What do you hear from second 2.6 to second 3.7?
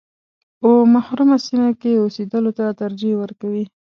ترجیح ورکوي.